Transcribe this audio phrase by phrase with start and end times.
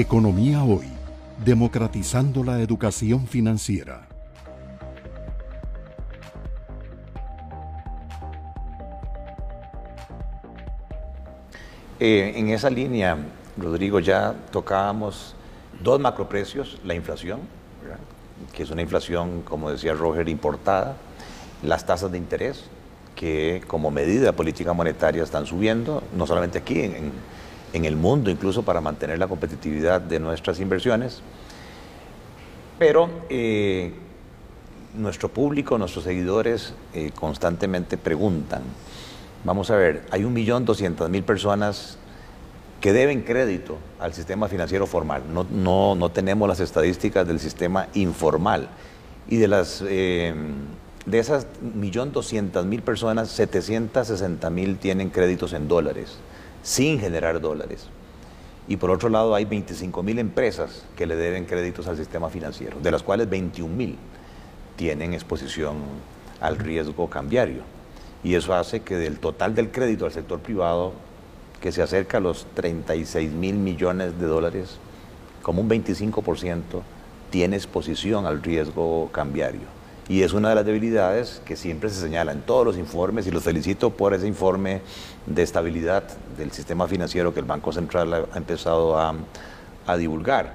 [0.00, 0.86] Economía Hoy,
[1.44, 4.06] democratizando la educación financiera.
[11.98, 13.16] Eh, en esa línea,
[13.56, 15.34] Rodrigo, ya tocábamos
[15.82, 17.40] dos macroprecios, la inflación,
[18.52, 20.94] que es una inflación, como decía Roger, importada,
[21.64, 22.66] las tasas de interés,
[23.16, 27.10] que como medida de política monetaria están subiendo, no solamente aquí, en,
[27.72, 31.20] en el mundo, incluso para mantener la competitividad de nuestras inversiones.
[32.78, 33.92] Pero eh,
[34.94, 38.62] nuestro público, nuestros seguidores eh, constantemente preguntan,
[39.44, 41.98] vamos a ver, hay un millón doscientas mil personas
[42.80, 45.22] que deben crédito al sistema financiero formal.
[45.32, 48.68] No, no, no tenemos las estadísticas del sistema informal.
[49.28, 50.32] Y de las eh,
[51.04, 56.18] de esas millón doscientas mil personas, 760 mil tienen créditos en dólares
[56.68, 57.86] sin generar dólares.
[58.68, 62.78] Y por otro lado hay 25 mil empresas que le deben créditos al sistema financiero,
[62.82, 63.96] de las cuales 21 mil
[64.76, 65.76] tienen exposición
[66.42, 67.62] al riesgo cambiario.
[68.22, 70.92] Y eso hace que del total del crédito al sector privado,
[71.62, 74.76] que se acerca a los 36 mil millones de dólares,
[75.40, 76.82] como un 25%
[77.30, 79.77] tiene exposición al riesgo cambiario.
[80.08, 83.30] Y es una de las debilidades que siempre se señala en todos los informes y
[83.30, 84.80] los felicito por ese informe
[85.26, 86.04] de estabilidad
[86.38, 89.14] del sistema financiero que el Banco Central ha empezado a,
[89.98, 90.54] divulgar.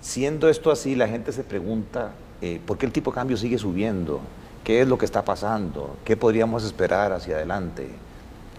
[0.00, 3.56] Siendo esto así, la gente se pregunta, eh, ¿por qué el tipo de cambio sigue
[3.56, 4.20] subiendo?
[4.64, 5.96] ¿Qué es lo que está pasando?
[6.04, 7.88] ¿Qué podríamos esperar hacia adelante?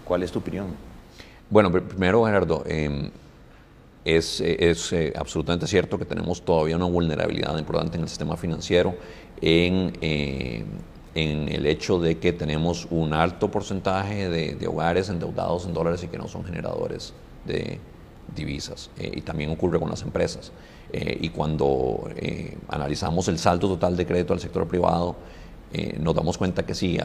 [0.04, 0.68] ¿Cuál es tu opinión?
[1.50, 3.10] Bueno, primero, Gerardo, em,
[4.04, 8.94] es, es eh, absolutamente cierto que tenemos todavía una vulnerabilidad importante en el sistema financiero
[9.40, 10.64] en, eh,
[11.14, 16.08] en el hecho de que tenemos un alto porcentaje de, hogares endeudados en dólares y
[16.08, 17.12] que no son generadores
[17.46, 17.78] de
[18.34, 18.90] divisas.
[18.98, 20.52] Eh, y también ocurre con las empresas.
[20.92, 22.08] Eh, y cuando
[22.68, 25.16] analizamos el saldo total de crédito al sector privado,
[26.00, 26.98] nos damos cuenta que sí,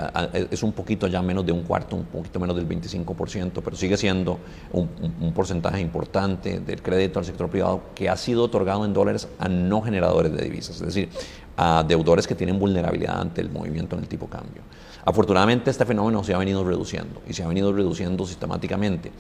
[0.50, 3.96] es un poquito ya menos de un cuarto, un poquito menos del 25%, pero sigue
[3.96, 4.40] siendo
[4.72, 4.90] un,
[5.22, 9.48] un, porcentaje importante del crédito al sector privado que ha sido otorgado en dólares a
[9.48, 10.78] no generadores de divisas.
[10.78, 11.10] Es decir,
[11.58, 14.62] a deudores que tienen vulnerabilidad ante el movimiento en el tipo cambio.
[15.06, 19.12] Afortunadamente este fenómeno se ha venido reduciendo y se ha venido reduciendo sistemáticamente.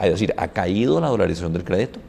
[0.00, 2.00] Es decir, ha caído la dolarización del crédito,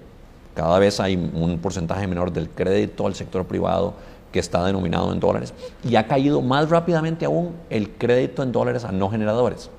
[0.56, 3.94] cada vez hay un porcentaje menor del crédito al sector privado
[4.36, 8.84] que está denominado en dólares y ha caído más rápidamente aún el crédito en dólares
[8.84, 9.70] a no generadores.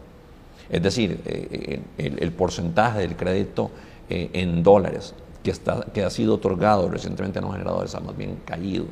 [0.71, 3.71] Es decir, eh, eh, el, porcentaje del crédito
[4.09, 5.12] eh, en dólares
[5.43, 8.87] que, está, que ha sido otorgado recientemente a no generadores ha más bien caído.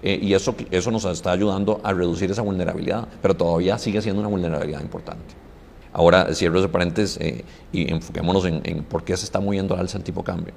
[0.00, 4.20] Eh, y eso, eso nos está ayudando a reducir esa vulnerabilidad, pero todavía sigue siendo
[4.20, 5.34] una vulnerabilidad importante.
[5.92, 9.98] Ahora, cierro ese paréntesis eh, y enfoquémonos en, por qué se está moviendo al alza
[9.98, 10.54] el tipo de cambio,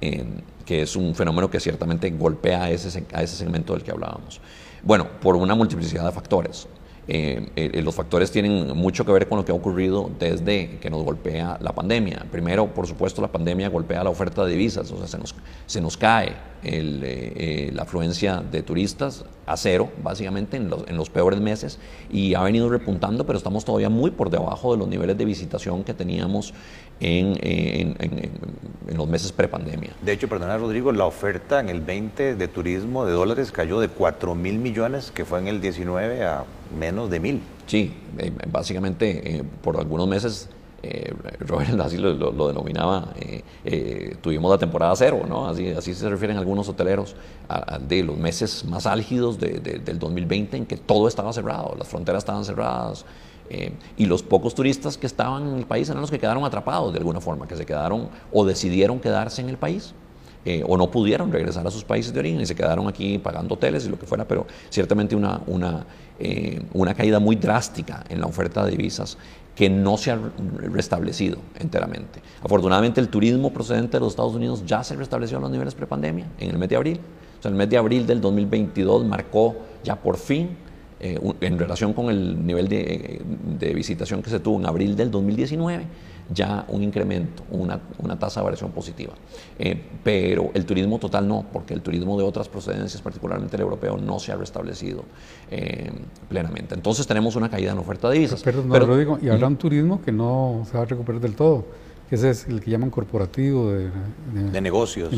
[0.00, 0.24] eh,
[0.64, 4.40] que es un fenómeno que ciertamente golpea a ese, a ese segmento del que hablábamos.
[4.82, 6.66] Bueno, por una multiplicidad de factores.
[7.06, 11.58] Los factores tienen mucho que ver con lo que ha ocurrido desde que nos golpea
[11.60, 12.26] la pandemia.
[12.30, 15.20] Primero, por supuesto, la pandemia golpea la oferta de divisas, o sea,
[15.66, 16.28] se nos, cae
[16.62, 21.78] eh, eh, la afluencia de turistas a cero, básicamente, en los, peores meses,
[22.10, 25.82] y ha venido repuntando, pero estamos todavía muy por debajo de los niveles de visitación
[25.82, 26.54] que teníamos
[27.00, 29.90] en, en, en los meses prepandemia.
[30.02, 33.88] De hecho, perdona Rodrigo, la oferta en el 20 de turismo de dólares cayó de
[33.88, 36.44] 4 mil millones, que fue en el 19, a
[36.78, 37.40] menos de mil.
[37.66, 40.48] Sí, eh, básicamente por algunos meses
[40.82, 45.46] eh, Robert así lo, denominaba, eh, eh, tuvimos la temporada cero, ¿no?
[45.46, 47.16] Así, así se refieren algunos hoteleros
[47.86, 52.44] de los meses más álgidos del 2020 en que todo estaba cerrado, las fronteras estaban
[52.44, 53.04] cerradas
[53.96, 56.98] y los pocos turistas que estaban en el país eran los que quedaron atrapados de
[57.00, 59.92] alguna forma, que se quedaron o decidieron quedarse en el país.
[60.66, 63.86] O no pudieron regresar a sus países de origen y se quedaron aquí pagando hoteles
[63.86, 65.84] y lo que fuera, pero ciertamente una, una,
[66.72, 69.18] una caída muy drástica en la oferta de divisas
[69.54, 70.18] que no se ha
[70.72, 72.22] restablecido enteramente.
[72.42, 76.26] Afortunadamente el turismo procedente de los Estados Unidos ya se restableció a los niveles prepandemia
[76.38, 77.00] en el mes de abril.
[77.38, 80.56] O sea, el mes de abril del 2022 marcó ya por fin,
[81.00, 83.22] eh, en relación con el nivel de,
[83.58, 85.84] de visitación que se tuvo en abril del 2019,
[86.32, 89.14] ya un incremento, una, una tasa de variación positiva.
[89.58, 93.96] Eh, pero el turismo total no, porque el turismo de otras procedencias, particularmente el europeo,
[93.96, 95.04] no se ha restablecido
[95.50, 95.90] eh,
[96.28, 96.74] plenamente.
[96.74, 98.42] Entonces tenemos una caída en la oferta de divisas.
[98.42, 101.34] Pero, no, lo digo, y habrá un turismo que no se va a recuperar del
[101.34, 101.64] todo,
[102.08, 103.90] que ese es el que llaman corporativo de,
[104.50, 105.12] de, negocios.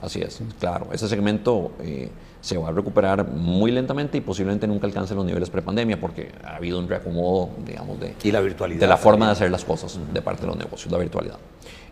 [0.00, 0.88] Así es, claro.
[0.92, 1.72] Ese segmento...
[1.80, 2.10] Eh,
[2.40, 6.56] se va a recuperar muy lentamente y posiblemente nunca alcance los niveles prepandemia porque ha
[6.56, 10.22] habido un reacomodo, digamos, de, la virtualidad de la forma de hacer las cosas de
[10.22, 11.38] parte de los negocios, la virtualidad.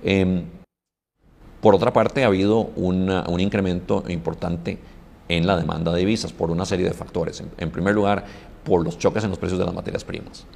[0.03, 0.45] Em,
[1.61, 4.79] Por otra parte, ha habido un incremento importante
[5.29, 7.43] en la demanda de divisas por una serie de factores.
[7.59, 8.25] En, primer lugar,
[8.65, 10.47] por los choques en los precios de las materias primas.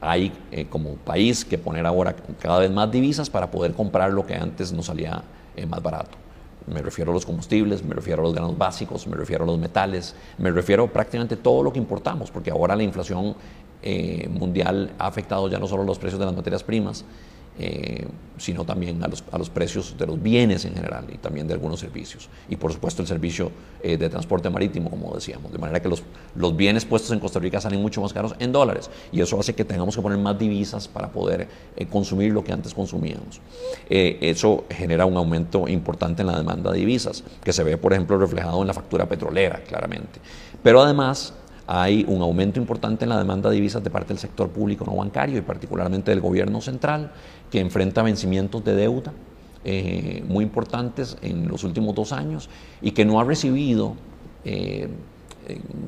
[0.00, 4.26] Hay eh, como país que poner ahora cada vez más divisas para poder comprar lo
[4.26, 5.22] que antes nos salía
[5.56, 6.23] eh, más barato.
[6.66, 9.58] Me refiero a los combustibles, me refiero a los granos básicos, me refiero a los
[9.58, 13.34] metales, me refiero a prácticamente todo lo que importamos, porque ahora la inflación
[13.82, 17.04] eh, mundial ha afectado ya no solo los precios de las materias primas,
[17.58, 18.06] eh,
[18.36, 21.54] sino también a los, a los, precios de los bienes en general y también de
[21.54, 22.28] algunos servicios.
[22.48, 25.52] Y por supuesto el servicio eh, de transporte marítimo, como decíamos.
[25.52, 26.02] De manera que los,
[26.34, 28.90] los, bienes puestos en Costa Rica salen mucho más caros en dólares.
[29.12, 31.46] Y eso hace que tengamos que poner más divisas para poder
[31.76, 33.40] eh, consumir lo que antes consumíamos.
[33.88, 38.18] eso genera un aumento importante en la demanda de divisas, que se ve, por ejemplo,
[38.18, 40.18] reflejado en la factura petrolera, claramente.
[40.60, 41.34] Pero además
[41.66, 44.94] hay un aumento importante en la demanda de divisas de parte del sector público no
[44.96, 47.12] bancario y particularmente del gobierno central,
[47.50, 49.12] que enfrenta vencimientos de deuda
[49.64, 52.50] eh, muy importantes en los últimos dos años
[52.82, 53.94] y que no ha recibido
[54.44, 54.88] eh,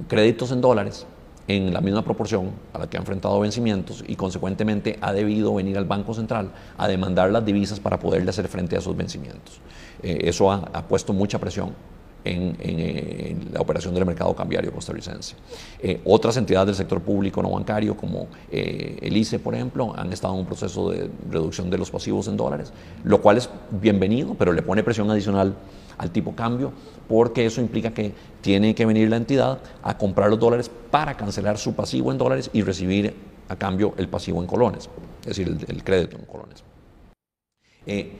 [0.09, 1.07] créditos en dólares
[1.49, 5.79] en la misma proporción a la que ha enfrentado vencimientos y consecuentemente ha debido venir
[5.79, 9.61] al Banco Central a demandar las divisas para poderle hacer frente a esos vencimientos.
[10.03, 11.75] Eh, eso ha puesto mucha presión
[12.27, 15.35] en, la operación del mercado cambiario costarricense.
[15.79, 20.13] Eh, otras entidades del sector público no bancario, como eh, el ICE, por ejemplo, han
[20.13, 22.73] estado en un proceso de reducción de los pasivos en dólares,
[23.05, 25.55] lo cual es bienvenido, pero le pone presión adicional
[25.99, 26.73] al tipo cambio,
[27.09, 31.59] porque eso implica que tiene que venir la entidad a comprar los dólares para cancelar
[31.59, 33.15] su pasivo en dólares y recibir
[33.49, 34.91] a cambio el pasivo en colones,
[35.21, 36.65] es decir, el, crédito en colones.
[37.87, 38.13] Eh,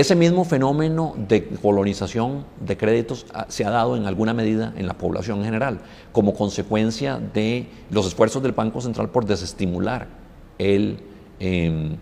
[0.00, 4.88] ese mismo fenómeno de colonización de créditos ah, se ha dado en alguna medida en
[4.88, 5.80] la población en general,
[6.10, 10.08] como consecuencia de los esfuerzos del Banco Central por desestimular
[10.58, 10.98] el,
[11.38, 11.96] em,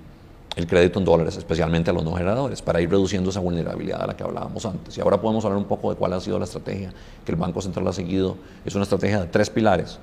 [0.57, 4.07] el crédito en dólares, especialmente a los no generadores, para ir reduciendo esa vulnerabilidad a
[4.07, 4.97] la que hablábamos antes.
[4.97, 6.95] Y ahora podemos hablar un poco de cuál ha sido la estrategia
[7.27, 8.39] que el Banco Central ha seguido.
[8.65, 9.99] Es una estrategia de tres pilares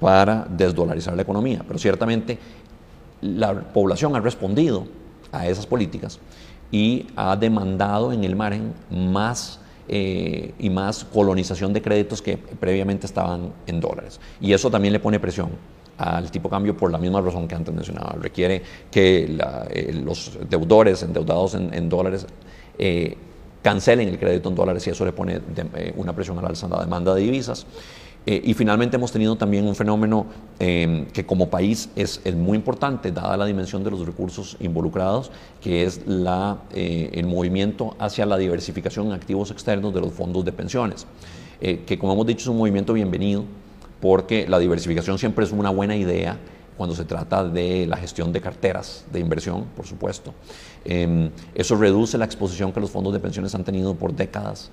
[0.00, 2.36] para desdolarizar la economía, pero ciertamente
[3.20, 4.88] la población ha respondido
[5.30, 6.18] a esas políticas
[6.70, 9.60] y ha demandado en el margen más
[9.90, 14.20] eh, y más colonización de créditos que previamente estaban en dólares.
[14.38, 15.48] Y eso también le pone presión
[15.96, 18.14] al tipo de cambio por la misma razón que antes mencionaba.
[18.20, 19.38] Requiere que
[19.70, 22.26] eh, los deudores endeudados en, dólares
[22.78, 23.16] eh,
[23.62, 25.40] cancelen el crédito en dólares y eso le pone
[25.96, 27.66] una presión al alza en la demanda de divisas.
[28.26, 30.26] Eh, y finalmente hemos tenido también un fenómeno
[30.58, 35.30] em, que como país es, muy importante, dada la dimensión de los recursos involucrados,
[35.62, 40.52] que es eh, el movimiento hacia la diversificación en activos externos de los fondos de
[40.52, 41.06] pensiones,
[41.62, 43.44] eh, que como hemos dicho es un movimiento bienvenido,
[43.98, 46.36] porque la diversificación siempre es una buena idea
[46.76, 50.34] cuando se trata de la gestión de carteras de inversión, por supuesto.
[50.84, 54.70] Em, eso reduce la exposición que los fondos de pensiones han tenido por décadas.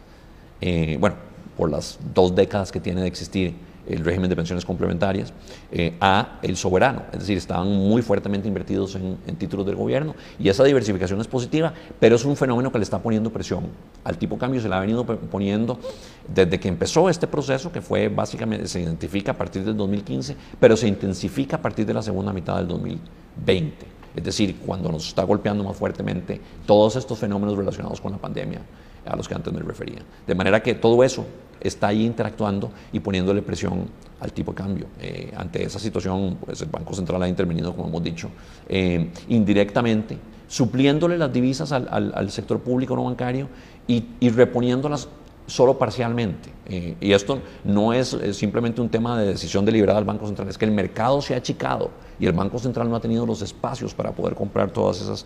[1.00, 1.16] bueno,
[1.58, 3.56] por las dos décadas que tiene de existir
[3.88, 5.34] el régimen de pensiones complementarias,
[5.72, 7.04] eh, a el soberano.
[7.14, 11.74] Es decir, estaban muy fuertemente invertidos en, títulos del gobierno y esa diversificación es positiva,
[12.00, 13.68] pero es un fenómeno que le está poniendo presión.
[14.04, 15.80] Al tipo cambio se le ha venido poniendo
[16.28, 20.78] desde que empezó este proceso, que fue básicamente, se identifica a partir del 2015, pero
[20.78, 23.96] se intensifica a partir de la segunda mitad del 2020.
[24.16, 28.62] Es decir, cuando nos está golpeando más fuertemente todos estos fenómenos relacionados con la pandemia
[29.06, 30.00] a los que antes me refería.
[30.26, 31.26] De manera que todo eso
[31.60, 33.88] está ahí interactuando y poniéndole presión
[34.20, 34.88] al tipo de cambio.
[35.00, 38.30] Eh, ante esa situación, pues el Banco Central ha intervenido, como hemos dicho,
[38.68, 43.50] eh, indirectamente, supliéndole las divisas al, sector público no bancario
[43.88, 45.08] y, y reponiéndolas
[45.48, 46.52] solo parcialmente.
[46.66, 50.58] Eh, y esto no es, simplemente un tema de decisión deliberada del Banco Central, es
[50.58, 53.94] que el mercado se ha achicado y el Banco Central no ha tenido los espacios
[53.94, 55.26] para poder comprar todas esas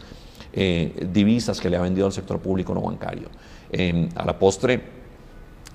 [1.12, 3.30] divisas que le ha vendido al sector público no bancario.
[3.72, 4.82] Em, a la postre,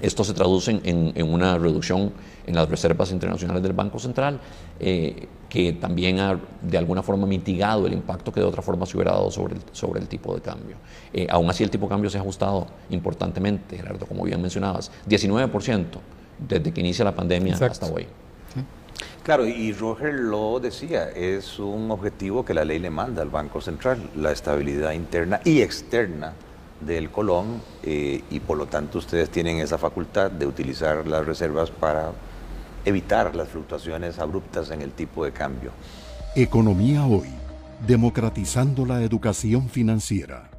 [0.01, 2.13] esto se traduce en, una reducción
[2.47, 4.41] en las reservas internacionales del Banco Central,
[4.81, 8.97] eh, que también ha de alguna forma mitigado el impacto que de otra forma se
[8.97, 10.77] hubiera dado sobre el, sobre el tipo de cambio.
[11.13, 14.91] Eh, aún así, el tipo de cambio se ha ajustado importantemente, Gerardo, como bien mencionabas,
[15.09, 15.85] 19%
[16.39, 18.07] desde que inicia la pandemia hasta hoy.
[19.25, 23.63] Claro, y Roger lo decía, es un objetivo que la ley le manda al Banco
[23.63, 26.35] Central, la estabilidad interna y externa
[26.83, 31.71] del Colón eh, y por lo tanto ustedes tienen esa facultad de utilizar las reservas
[31.71, 32.13] para
[32.85, 35.71] evitar las fluctuaciones abruptas en el tipo de cambio.
[36.37, 37.31] Economía hoy,
[37.87, 40.51] democratizando la educación financiera.